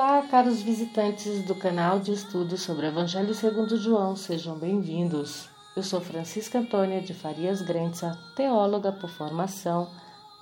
[0.00, 5.48] Olá, caros visitantes do canal de estudos sobre o Evangelho segundo João, sejam bem-vindos.
[5.74, 9.90] Eu sou Francisca Antônia de Farias Grenza, teóloga por formação,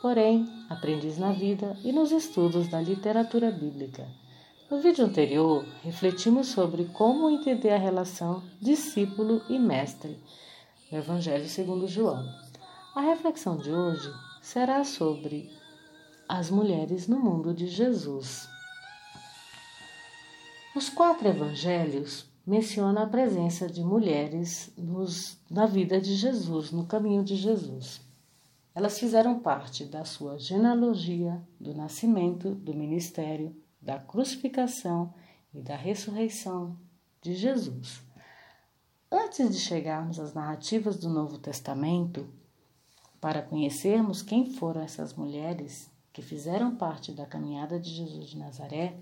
[0.02, 4.06] porém aprendiz na vida e nos estudos da literatura bíblica.
[4.70, 10.20] No vídeo anterior, refletimos sobre como entender a relação discípulo e mestre
[10.92, 12.22] no Evangelho segundo João.
[12.94, 15.50] A reflexão de hoje será sobre
[16.28, 18.54] as mulheres no mundo de Jesus.
[20.76, 27.24] Os quatro evangelhos mencionam a presença de mulheres nos, na vida de Jesus, no caminho
[27.24, 28.02] de Jesus.
[28.74, 35.14] Elas fizeram parte da sua genealogia, do nascimento, do ministério, da crucificação
[35.54, 36.76] e da ressurreição
[37.22, 38.02] de Jesus.
[39.10, 42.28] Antes de chegarmos às narrativas do Novo Testamento,
[43.18, 48.94] para conhecermos quem foram essas mulheres que fizeram parte da caminhada de Jesus de Nazaré,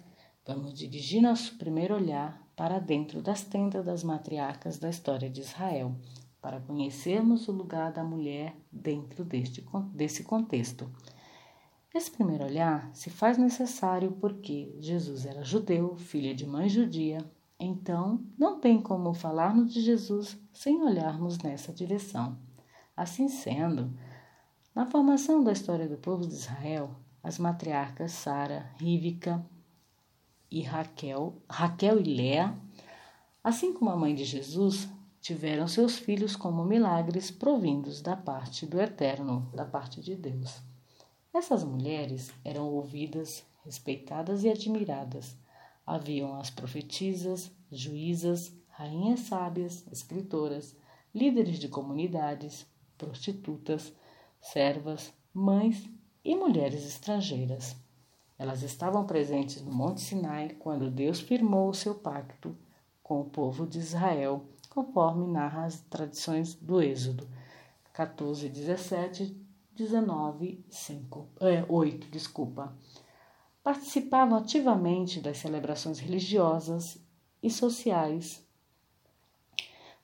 [0.47, 5.97] Vamos dirigir nosso primeiro olhar para dentro das tendas das matriarcas da história de Israel,
[6.39, 10.93] para conhecermos o lugar da mulher dentro deste, desse contexto.
[11.95, 17.25] Esse primeiro olhar se faz necessário porque Jesus era judeu, filho de mãe judia,
[17.59, 22.37] então não tem como falarmos de Jesus sem olharmos nessa direção.
[22.95, 23.97] Assim sendo,
[24.75, 26.91] na formação da história do povo de Israel,
[27.23, 29.43] as matriarcas Sara, Rívica,
[30.55, 32.57] e Raquel, Raquel e Léa,
[33.43, 34.89] assim como a mãe de Jesus,
[35.21, 40.63] tiveram seus filhos como milagres provindos da parte do Eterno, da parte de Deus.
[41.33, 45.37] Essas mulheres eram ouvidas, respeitadas e admiradas.
[45.85, 50.77] Haviam as profetisas, juízas, rainhas sábias, escritoras,
[51.13, 52.65] líderes de comunidades,
[52.97, 53.93] prostitutas,
[54.41, 55.85] servas, mães
[56.25, 57.75] e mulheres estrangeiras.
[58.39, 62.57] Elas estavam presentes no Monte Sinai quando Deus firmou o seu pacto
[63.03, 67.29] com o povo de Israel, conforme narra as tradições do Êxodo
[67.93, 69.37] 14, 17,
[69.73, 72.77] 19, 5, é, 8, desculpa.
[73.63, 76.99] Participavam ativamente das celebrações religiosas
[77.43, 78.45] e sociais,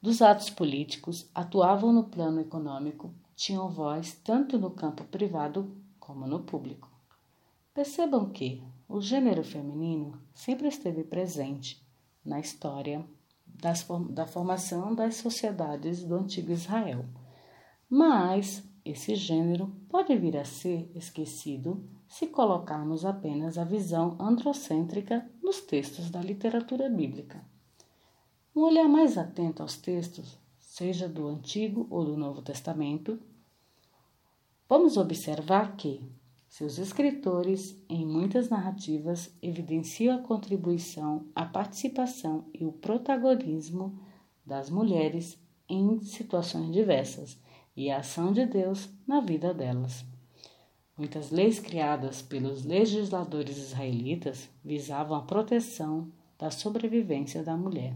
[0.03, 6.41] dos atos políticos, atuavam no plano econômico, tinham voz tanto no campo privado como no
[6.41, 6.90] público.
[7.73, 11.81] Percebam que o gênero feminino sempre esteve presente
[12.25, 13.07] na história
[13.47, 17.05] das, da formação das sociedades do antigo Israel.
[17.89, 25.61] Mas esse gênero pode vir a ser esquecido se colocarmos apenas a visão androcêntrica nos
[25.61, 27.45] textos da literatura bíblica.
[28.55, 33.21] Um olhar mais atento aos textos, seja do Antigo ou do Novo Testamento,
[34.69, 36.11] vamos observar que
[36.51, 43.97] seus escritores, em muitas narrativas, evidenciam a contribuição, a participação e o protagonismo
[44.45, 47.41] das mulheres em situações diversas
[47.77, 50.05] e a ação de Deus na vida delas.
[50.99, 57.95] Muitas leis criadas pelos legisladores israelitas visavam a proteção da sobrevivência da mulher.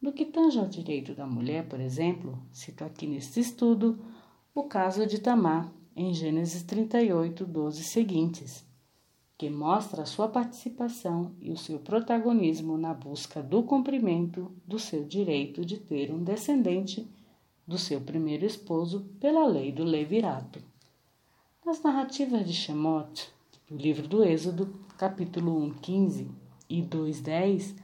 [0.00, 4.02] No que tange ao direito da mulher, por exemplo, cito aqui neste estudo
[4.54, 8.62] o caso de Tamar, em Gênesis 38, 12 seguintes,
[9.38, 15.04] que mostra a sua participação e o seu protagonismo na busca do cumprimento do seu
[15.04, 17.08] direito de ter um descendente
[17.66, 20.62] do seu primeiro esposo pela lei do levirato.
[21.64, 23.30] Nas narrativas de Shemot,
[23.66, 26.30] do livro do Êxodo, capítulo 1, 15
[26.68, 27.74] e 2, 10,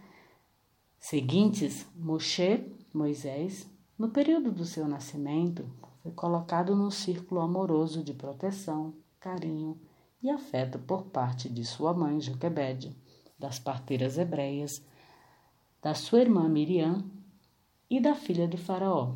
[0.98, 2.62] seguintes, Moshe,
[2.92, 3.66] Moisés,
[3.98, 5.66] no período do seu nascimento,
[6.02, 9.80] foi colocado num círculo amoroso de proteção, carinho
[10.20, 12.96] e afeto por parte de sua mãe Joquebede,
[13.38, 14.84] das parteiras hebreias,
[15.80, 17.04] da sua irmã Miriam
[17.88, 19.14] e da filha de Faraó.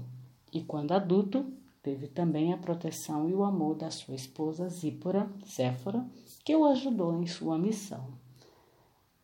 [0.53, 1.53] E quando adulto,
[1.83, 6.07] teve também a proteção e o amor da sua esposa Zípora, Séfora,
[6.45, 8.15] que o ajudou em sua missão.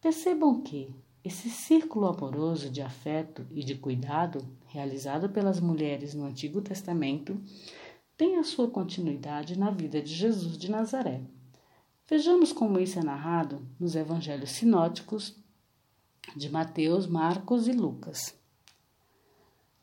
[0.01, 0.95] Percebam que,
[1.25, 7.41] esse círculo amoroso de afeto e de cuidado, realizado pelas mulheres no Antigo Testamento,
[8.17, 11.23] tem a sua continuidade na vida de Jesus de Nazaré.
[12.09, 15.37] Vejamos como isso é narrado nos evangelhos sinóticos
[16.37, 18.35] de Mateus, Marcos e Lucas.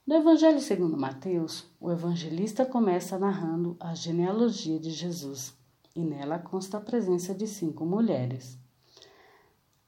[0.05, 5.53] No Evangelho segundo Mateus, o evangelista começa narrando a genealogia de Jesus,
[5.95, 8.57] e nela consta a presença de cinco mulheres.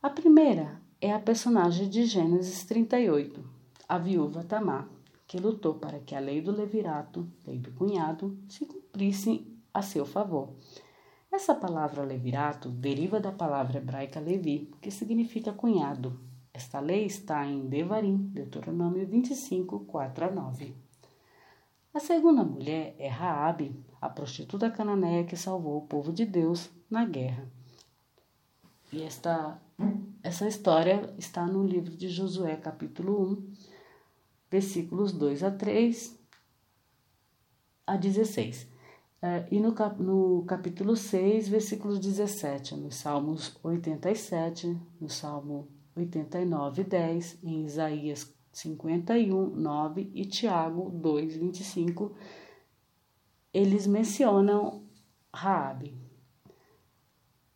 [0.01, 3.44] A primeira é a personagem de Gênesis 38,
[3.89, 4.88] a viúva Tamar,
[5.25, 10.06] que lutou para que a lei do levirato, lei do cunhado, se cumprisse a seu
[10.06, 10.50] favor.
[11.31, 16.19] Essa palavra levirato deriva da palavra hebraica levi, que significa cunhado.
[16.53, 20.75] Esta lei está em Devarim, Deuteronômio 25, 4 a 9.
[21.95, 27.06] A segunda mulher é Raabe, a prostituta cananeia que salvou o povo de Deus na
[27.06, 27.50] guerra.
[28.94, 29.59] E esta,
[30.23, 33.53] essa história está no livro de Josué, capítulo 1,
[34.50, 36.19] versículos 2 a 3
[37.88, 38.68] a 16.
[39.23, 39.73] É, e no,
[40.45, 50.12] capítulo 6, versículos 17, nos Salmos 87, no Salmo 89, 10, em Isaías 51, 9
[50.13, 52.15] e Tiago 2, 25,
[53.53, 54.83] eles mencionam
[55.33, 55.95] Raabe.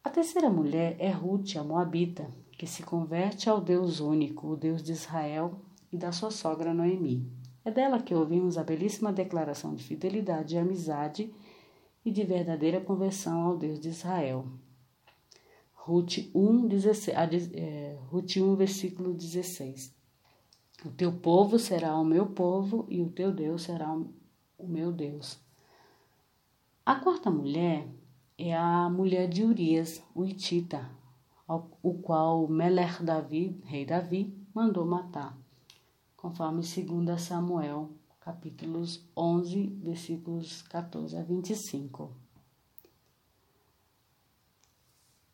[0.04, 4.84] A terceira mulher é Ruth, a Moabita, que se converte ao Deus único, o Deus
[4.84, 5.60] de Israel,
[5.92, 7.30] e da sua sogra Noemi.
[7.64, 11.34] É dela que ouvimos a belíssima declaração de fidelidade e amizade
[12.04, 14.46] e de verdadeira conversão ao Deus de Israel.
[15.74, 19.96] Ruth 1, 16, é, Ruth 1 versículo 16.
[20.86, 23.96] O teu povo será o meu povo e o teu Deus será
[24.58, 25.40] o meu Deus.
[26.86, 27.88] A quarta mulher
[28.38, 30.90] é a mulher de Urias, o Itita,
[31.48, 35.38] o qual Meler Davi, rei Davi, mandou matar,
[36.16, 37.92] conforme 2 Samuel
[38.26, 42.12] capítulos 11, versículos 14 a 25.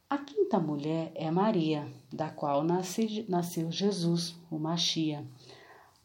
[0.09, 5.25] A quinta mulher é Maria, da qual nasce, nasceu Jesus, o Machia.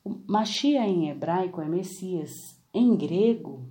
[0.04, 3.68] O Machia em hebraico é Messias, em grego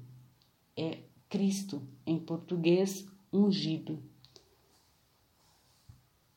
[0.76, 4.04] é Cristo, em português, ungido.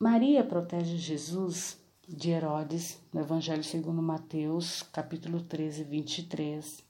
[0.00, 6.84] Maria protege Jesus de Herodes, no Evangelho segundo Mateus, capítulo 13, 23.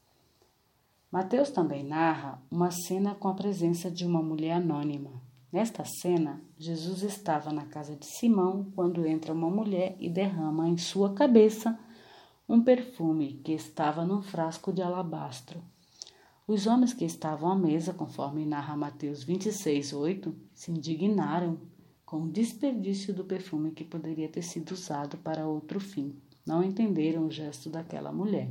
[1.10, 5.22] Mateus também narra uma cena com a presença de uma mulher anônima.
[5.50, 10.76] Nesta cena, Jesus estava na casa de Simão quando entra uma mulher e derrama em
[10.76, 11.78] sua cabeça
[12.46, 15.62] um perfume que estava num frasco de alabastro.
[16.46, 21.58] Os homens que estavam à mesa, conforme narra Mateus 26, 8, se indignaram
[22.08, 26.16] com o desperdício do perfume que poderia ter sido usado para outro fim.
[26.46, 28.50] Não entenderam o gesto daquela mulher.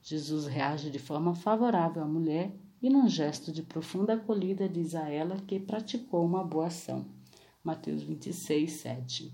[0.00, 5.08] Jesus reage de forma favorável à mulher e, num gesto de profunda acolhida, diz a
[5.10, 7.04] ela que praticou uma boa ação.
[7.64, 9.32] Mateus 26, 7.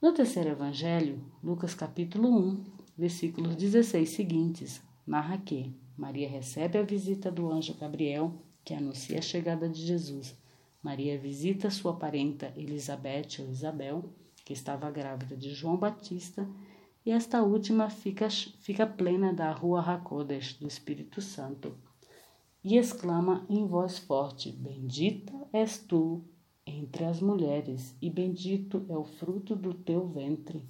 [0.00, 2.64] No terceiro evangelho, Lucas capítulo 1,
[2.96, 9.22] versículos 16 seguintes, narra que Maria recebe a visita do anjo Gabriel, que anuncia a
[9.22, 10.38] chegada de Jesus.
[10.82, 14.12] Maria visita sua parenta Elizabeth ou Isabel,
[14.44, 16.48] que estava grávida de João Batista,
[17.04, 18.28] e esta última fica,
[18.60, 21.76] fica plena da rua Hakodesh, do Espírito Santo,
[22.62, 26.22] e exclama em voz forte: Bendita és tu
[26.66, 30.64] entre as mulheres, e bendito é o fruto do teu ventre.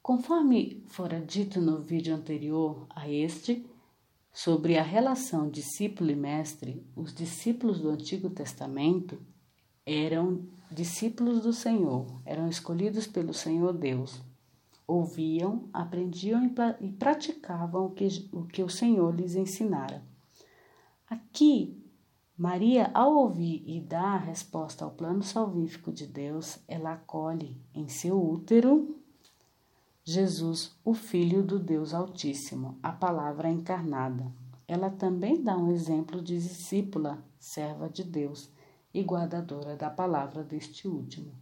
[0.00, 3.64] Conforme fora dito no vídeo anterior a este,
[4.34, 9.16] sobre a relação discípulo e mestre, os discípulos do Antigo Testamento
[9.86, 14.20] eram discípulos do Senhor, eram escolhidos pelo Senhor Deus.
[14.88, 20.04] Ouviam, aprendiam e praticavam o que, o que o Senhor lhes ensinara.
[21.08, 21.80] Aqui,
[22.36, 27.86] Maria, ao ouvir e dar a resposta ao plano salvífico de Deus, ela acolhe em
[27.86, 28.98] seu útero
[30.06, 34.30] Jesus, o Filho do Deus Altíssimo, a palavra encarnada.
[34.68, 38.52] Ela também dá um exemplo de discípula, serva de Deus
[38.92, 41.32] e guardadora da palavra deste último.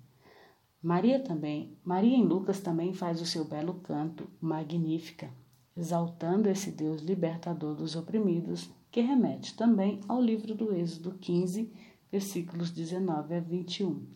[0.81, 5.29] Maria também, Maria em Lucas também faz o seu belo canto, Magnífica,
[5.77, 11.69] exaltando esse Deus libertador dos oprimidos, que remete também ao livro do Êxodo 15,
[12.13, 14.07] versículos 19 a 21,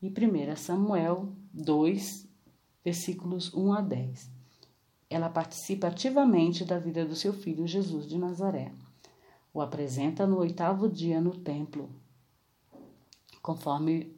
[0.00, 2.29] e 1 Samuel 2,
[2.84, 4.30] versículos 1 a 10.
[5.08, 8.72] Ela participa ativamente da vida do seu filho Jesus de Nazaré.
[9.52, 11.90] O apresenta no oitavo dia no templo,
[13.42, 14.14] conforme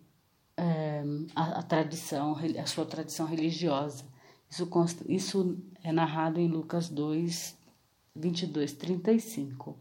[0.57, 1.03] é,
[1.35, 4.05] a, a, tradição, a sua tradição religiosa.
[4.51, 7.57] Isso, consta, isso é narrado em Lucas 2,
[8.15, 9.77] 22, 35.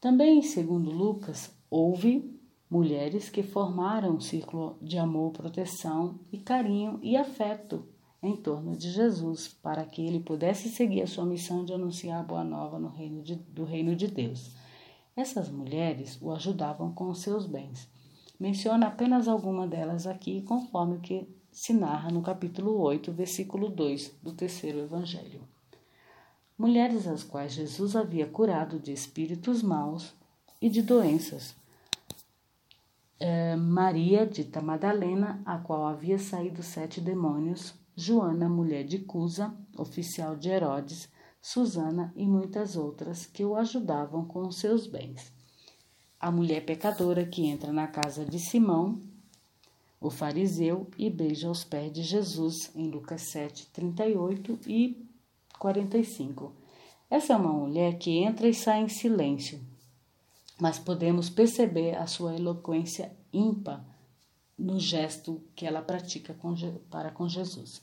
[0.00, 2.38] Também, segundo Lucas, houve
[2.70, 7.86] mulheres que formaram um círculo de amor, proteção e carinho e afeto
[8.22, 12.24] em torno de Jesus, para que ele pudesse seguir a sua missão de anunciar a
[12.24, 14.50] boa nova no reino de, do reino de Deus.
[15.14, 17.88] Essas mulheres o ajudavam com os seus bens.
[18.40, 24.16] Menciona apenas alguma delas aqui, conforme o que se narra no capítulo 8, versículo 2
[24.22, 25.42] do terceiro evangelho.
[26.58, 30.14] mulheres as quais Jesus havia curado de espíritos maus
[30.60, 31.54] e de doenças.
[33.18, 40.34] É, Maria, dita Madalena, a qual havia saído sete demônios, Joana, mulher de Cusa, oficial
[40.34, 41.08] de Herodes,
[41.40, 45.32] Susana e muitas outras que o ajudavam com os seus bens.
[46.18, 48.98] A mulher pecadora que entra na casa de Simão,
[50.00, 55.06] o fariseu, e beija os pés de Jesus, em Lucas 7, 38 e
[55.58, 56.52] 45.
[57.08, 59.60] Essa é uma mulher que entra e sai em silêncio,
[60.60, 63.84] mas podemos perceber a sua eloquência ímpar
[64.58, 66.54] no gesto que ela pratica com,
[66.90, 67.82] para com Jesus.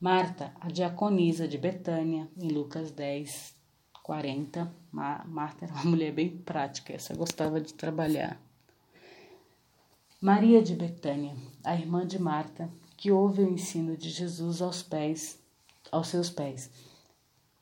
[0.00, 3.54] Marta, a diaconisa de Betânia, em Lucas 10,
[4.02, 4.72] 40.
[4.90, 8.40] Marta era uma mulher bem prática, essa gostava de trabalhar.
[10.20, 15.40] Maria de Betânia, a irmã de Marta, que ouve o ensino de Jesus aos pés,
[15.90, 16.70] aos seus pés,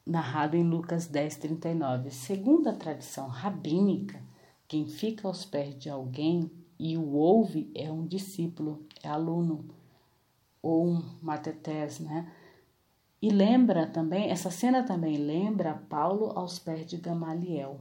[0.09, 2.11] narrado em Lucas 10, 39.
[2.11, 4.21] Segundo a tradição rabínica,
[4.67, 9.67] quem fica aos pés de alguém e o ouve é um discípulo, é aluno
[10.62, 12.33] ou um matetés, né?
[13.21, 17.79] E lembra também, essa cena também lembra Paulo aos pés de Gamaliel.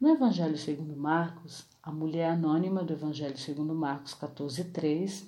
[0.00, 5.26] No Evangelho segundo Marcos, a mulher anônima do Evangelho segundo Marcos 14:3,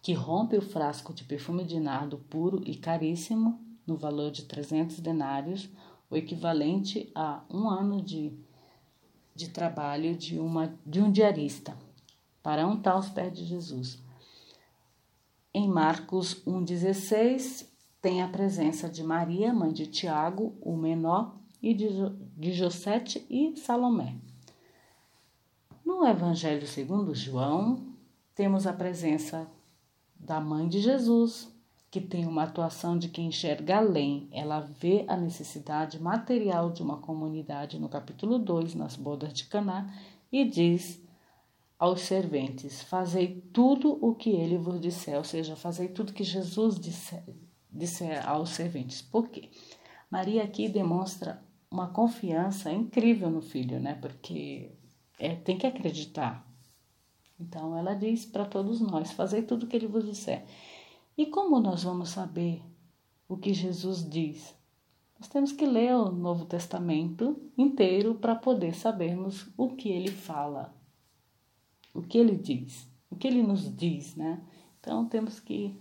[0.00, 5.00] que rompe o frasco de perfume de nardo puro e caríssimo no valor de 300
[5.00, 5.68] denários,
[6.10, 8.32] o equivalente a um ano de,
[9.34, 11.76] de trabalho de, uma, de um diarista,
[12.42, 14.02] para untar os pés de Jesus.
[15.52, 17.66] Em Marcos 1,16
[18.00, 21.88] tem a presença de Maria, mãe de Tiago, o menor, e de,
[22.36, 24.16] de Josete e Salomé.
[25.84, 27.94] No Evangelho segundo João,
[28.34, 29.50] temos a presença
[30.14, 31.52] da mãe de Jesus,
[31.90, 34.28] que tem uma atuação de quem enxerga além.
[34.30, 39.92] Ela vê a necessidade material de uma comunidade no capítulo 2, nas bodas de Caná,
[40.30, 41.02] e diz
[41.78, 46.78] aos serventes: Fazei tudo o que ele vos disser, ou seja, fazei tudo que Jesus
[46.78, 47.24] disser,
[47.68, 49.02] disser aos serventes.
[49.02, 49.50] Por quê?
[50.08, 53.94] Maria aqui demonstra uma confiança incrível no filho, né?
[53.94, 54.72] Porque
[55.18, 56.46] é, tem que acreditar.
[57.38, 60.44] Então ela diz para todos nós: Fazei tudo o que ele vos disser.
[61.20, 62.62] E como nós vamos saber
[63.28, 64.56] o que Jesus diz?
[65.18, 70.74] Nós temos que ler o Novo Testamento inteiro para poder sabermos o que ele fala,
[71.92, 74.42] o que ele diz, o que ele nos diz, né?
[74.80, 75.78] Então temos que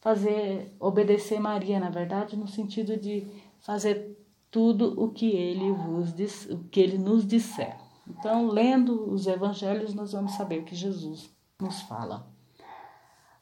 [0.00, 3.28] fazer, obedecer Maria, na verdade, no sentido de
[3.60, 4.18] fazer
[4.50, 7.78] tudo o que ele vos diz, o que ele nos disser.
[8.08, 12.33] Então, lendo os evangelhos, nós vamos saber o que Jesus nos fala.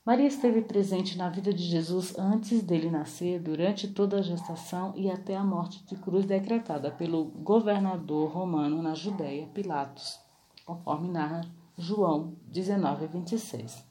[0.05, 5.09] Maria esteve presente na vida de Jesus antes dele nascer, durante toda a gestação e
[5.09, 10.19] até a morte de cruz decretada pelo governador romano na Judéia, Pilatos,
[10.67, 11.43] conforme narra
[11.79, 13.87] João 19, 26.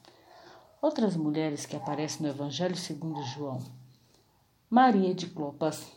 [0.82, 3.58] Outras mulheres que aparecem no Evangelho segundo João.
[4.68, 5.90] Maria de Clopas,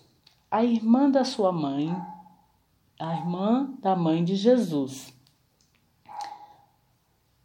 [0.49, 1.93] a irmã da sua mãe,
[2.97, 5.13] a irmã da mãe de Jesus.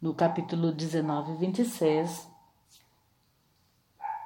[0.01, 2.30] No capítulo 19, 26.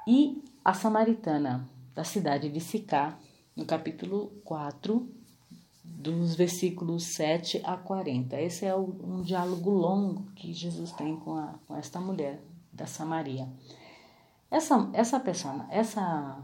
[0.06, 3.18] E a samaritana da cidade de Sicá,
[3.56, 5.08] no capítulo 4,
[5.82, 8.40] dos versículos 7 a 40.
[8.40, 12.40] Esse é um diálogo longo que Jesus tem com, a, com esta mulher
[12.72, 13.48] da Samaria.
[14.50, 16.38] Essa, essa pessoa, essa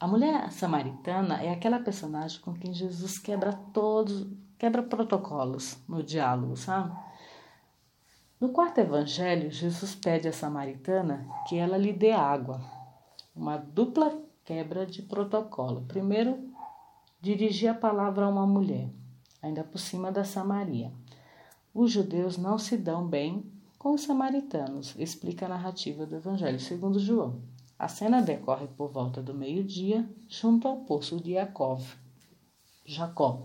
[0.00, 4.26] a mulher samaritana é aquela personagem com quem Jesus quebra todos,
[4.56, 6.96] quebra protocolos no diálogo, sabe?
[8.40, 12.60] No quarto evangelho, Jesus pede à samaritana que ela lhe dê água.
[13.34, 15.84] Uma dupla quebra de protocolo.
[15.88, 16.48] Primeiro,
[17.20, 18.90] dirigir a palavra a uma mulher,
[19.42, 20.92] ainda por cima da Samaria.
[21.74, 23.44] Os judeus não se dão bem
[23.76, 27.42] com os samaritanos, explica a narrativa do Evangelho segundo João.
[27.76, 31.80] A cena decorre por volta do meio-dia, junto ao poço de Jacob.
[32.84, 33.42] Jacó.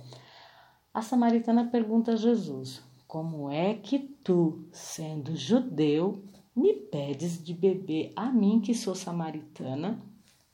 [0.94, 2.82] A samaritana pergunta a Jesus:
[3.14, 6.24] Como é que tu, sendo judeu,
[6.56, 10.04] me pedes de beber a mim que sou samaritana?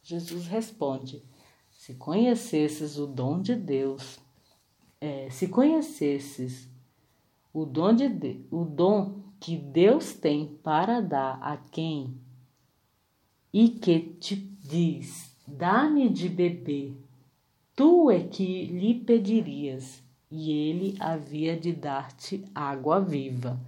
[0.04, 1.24] Jesus responde:
[1.72, 4.20] se conhecesses o dom de Deus,
[5.00, 6.70] é, se conhecesses
[7.54, 12.20] o dom, de, o dom que Deus tem para dar a quem
[13.54, 16.94] e que te diz: dá-me de beber,
[17.74, 23.60] tu é que lhe pedirias, e ele havia de dar-te água viva.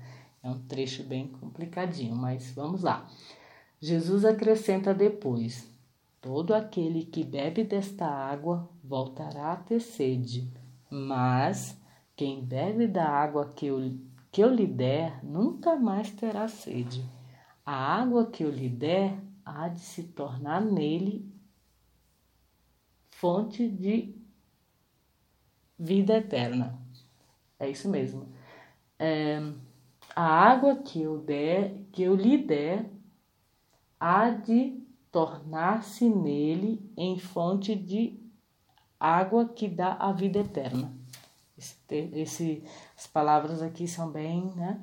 [0.44, 3.10] É um trecho bem complicadinho, mas vamos lá.
[3.80, 5.72] Jesus acrescenta depois:
[6.20, 10.52] Todo aquele que bebe desta água voltará a ter sede,
[10.90, 11.78] mas
[12.16, 13.98] quem bebe da água que eu,
[14.32, 17.04] que eu lhe der nunca mais terá sede.
[17.66, 21.32] A água que eu lhe der há de se tornar nele
[23.10, 24.21] fonte de
[25.82, 26.80] vida eterna.
[27.60, 28.28] É isso mesmo.
[29.00, 29.42] É,
[30.16, 32.86] a água que eu der, que eu lhe der,
[34.00, 34.80] há de
[35.12, 38.20] tornar-se nele em fonte de
[39.00, 40.94] água que dá a vida eterna.
[41.58, 41.76] Esse,
[42.14, 42.64] esse,
[42.96, 44.80] as palavras aqui são bem, né?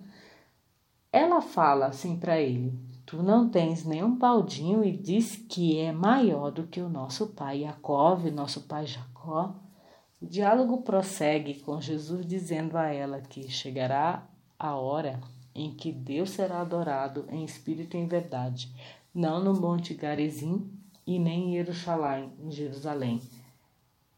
[1.13, 2.77] Ela fala assim para ele:
[3.07, 7.61] Tu não tens nenhum baldinho e diz que é maior do que o nosso pai
[7.61, 9.55] Jacó, nosso pai Jacó.
[10.21, 15.21] O diálogo prossegue com Jesus dizendo a ela que chegará a hora
[15.55, 18.75] em que Deus será adorado em espírito e em verdade,
[19.15, 20.71] não no Monte Garizim
[21.07, 23.23] e nem em Jerusalém, em Jerusalém.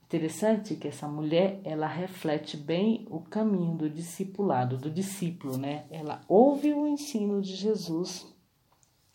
[0.04, 5.84] Interessante que essa mulher, ela reflete bem o caminho do discipulado, do discípulo, né?
[5.90, 8.26] Ela ouve o ensino de Jesus,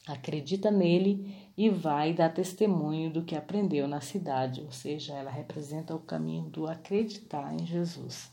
[0.08, 5.96] acredita nele e vai dar testemunho do que aprendeu na cidade, ou seja, ela representa
[5.96, 8.32] o caminho do acreditar em Jesus.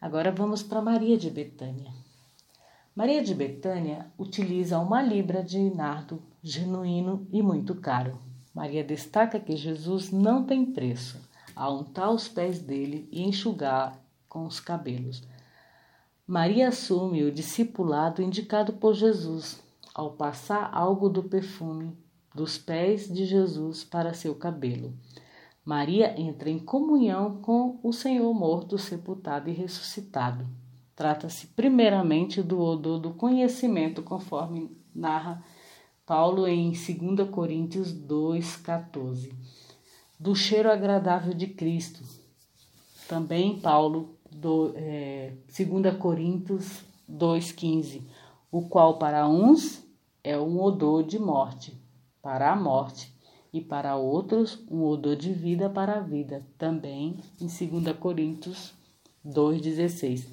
[0.00, 1.92] Agora vamos para Maria de Betânia.
[2.94, 8.20] Maria de Betânia utiliza uma libra de nardo genuíno e muito caro.
[8.54, 11.20] Maria destaca que Jesus não tem preço
[11.56, 15.26] a untar os pés dele e enxugar com os cabelos.
[16.26, 19.60] Maria assume o discipulado indicado por Jesus
[19.92, 22.03] ao passar algo do perfume
[22.34, 24.92] dos pés de Jesus para seu cabelo.
[25.64, 30.46] Maria entra em comunhão com o Senhor morto, sepultado e ressuscitado.
[30.94, 35.42] Trata-se primeiramente do odor do conhecimento, conforme narra
[36.06, 39.32] Paulo em 2 Coríntios 2,14.
[40.20, 42.04] Do cheiro agradável de Cristo.
[43.08, 48.02] Também Paulo, do, é, 2 Coríntios 2,15.
[48.52, 49.82] O qual para uns
[50.22, 51.76] é um odor de morte,
[52.24, 53.14] para a morte,
[53.52, 58.72] e para outros um odor de vida para a vida, também em 2 Coríntios
[59.24, 60.26] 2,16.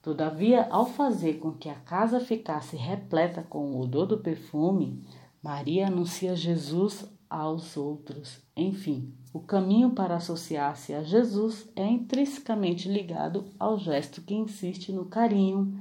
[0.00, 5.04] Todavia, ao fazer com que a casa ficasse repleta com o odor do perfume,
[5.42, 8.40] Maria anuncia Jesus aos outros.
[8.56, 15.04] Enfim, o caminho para associar-se a Jesus é intrinsecamente ligado ao gesto que insiste no
[15.04, 15.78] carinho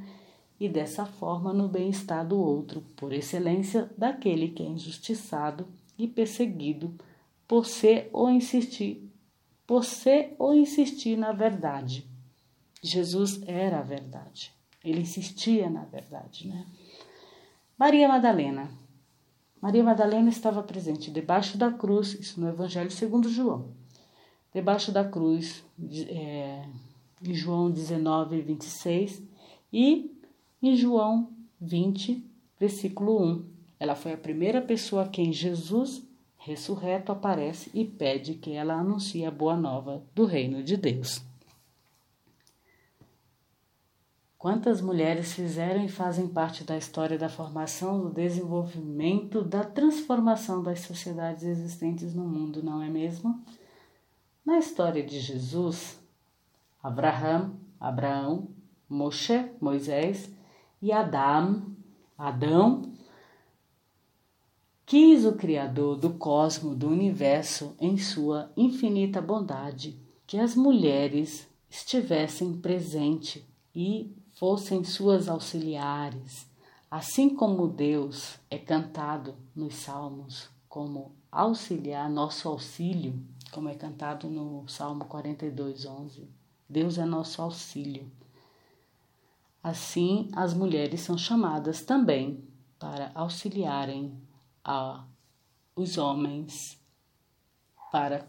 [0.62, 6.94] e dessa forma no bem-estar do outro, por excelência daquele que é injustiçado e perseguido
[7.48, 9.12] por ser ou insistir,
[9.66, 12.08] por ser ou insistir na verdade.
[12.80, 14.54] Jesus era a verdade.
[14.86, 16.64] Ele insistia na verdade, né?
[17.76, 18.70] Maria Madalena.
[19.60, 23.72] Maria Madalena estava presente debaixo da cruz, isso no Evangelho segundo João.
[24.54, 25.64] Debaixo da cruz,
[26.08, 26.64] é,
[27.20, 29.24] em João 19, 26,
[29.74, 30.21] e
[30.62, 32.24] em João 20,
[32.60, 33.46] versículo 1.
[33.80, 36.04] Ela foi a primeira pessoa a quem Jesus,
[36.38, 41.24] ressurreto, aparece e pede que ela anuncie a boa nova do reino de Deus.
[44.38, 50.80] Quantas mulheres fizeram e fazem parte da história da formação, do desenvolvimento, da transformação das
[50.80, 53.40] sociedades existentes no mundo, não é mesmo?
[54.44, 56.00] Na história de Jesus,
[56.82, 58.48] Abraão, Abraão,
[58.90, 60.28] Moshe, Moisés
[60.82, 61.76] e Adão,
[62.18, 62.92] Adão
[64.92, 72.58] Quis o Criador do cosmo, do universo, em sua infinita bondade, que as mulheres estivessem
[72.58, 73.42] presentes
[73.74, 76.46] e fossem suas auxiliares,
[76.90, 83.18] assim como Deus é cantado nos Salmos como auxiliar, nosso auxílio,
[83.54, 86.28] como é cantado no Salmo 42, 11.
[86.68, 88.12] Deus é nosso auxílio.
[89.64, 92.44] Assim, as mulheres são chamadas também
[92.80, 94.20] para auxiliarem
[94.64, 95.06] a
[95.76, 96.80] os homens
[97.92, 98.28] para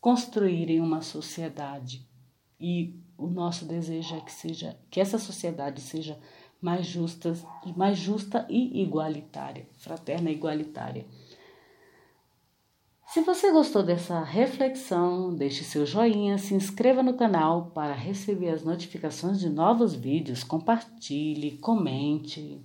[0.00, 2.08] construírem uma sociedade
[2.60, 6.18] e o nosso desejo é que seja que essa sociedade seja
[6.60, 7.32] mais justa,
[7.76, 11.06] mais justa e igualitária, fraterna e igualitária.
[13.18, 18.62] Se você gostou dessa reflexão, deixe seu joinha, se inscreva no canal para receber as
[18.62, 22.60] notificações de novos vídeos, compartilhe, comente,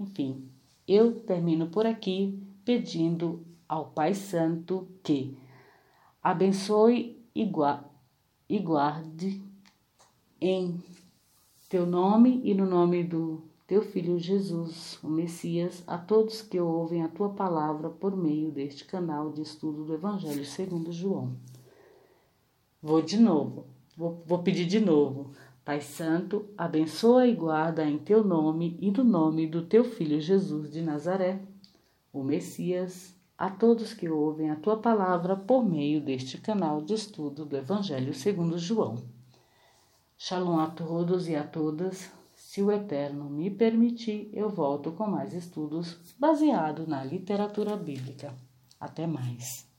[0.00, 0.48] enfim,
[0.88, 5.36] eu termino por aqui pedindo ao Pai Santo que
[6.22, 7.44] abençoe e
[8.58, 9.42] guarde
[10.40, 10.82] em
[11.68, 17.02] teu nome e no nome do teu Filho Jesus, o Messias, a todos que ouvem
[17.02, 21.34] a tua palavra por meio deste canal de estudo do Evangelho segundo João.
[22.82, 25.30] Vou de novo, vou, vou pedir de novo.
[25.64, 30.70] Pai Santo, abençoa e guarda em teu nome e no nome do teu Filho Jesus
[30.70, 31.40] de Nazaré,
[32.12, 37.46] o Messias, a todos que ouvem a tua palavra por meio deste canal de estudo
[37.46, 39.02] do Evangelho segundo João.
[40.18, 42.12] Shalom a todos e a todas.
[42.54, 48.32] Se o Eterno me permitir, eu volto com mais estudos baseados na literatura bíblica.
[48.78, 49.73] Até mais.